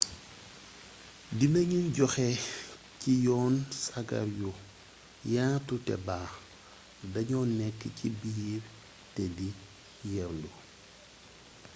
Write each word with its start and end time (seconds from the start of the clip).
dina 1.37 1.61
gnu 1.67 1.79
joxe 1.95 2.27
ci 2.99 3.11
yoon 3.25 3.53
sagar 3.85 4.27
yu 4.39 4.49
yaatu 5.33 5.75
te 5.85 5.93
baax 6.07 6.31
dagno 7.13 7.39
nekk 7.59 7.81
ci 7.97 8.07
biir 8.21 8.61
te 9.13 9.23
di 9.37 9.47
yeerndu 10.09 10.51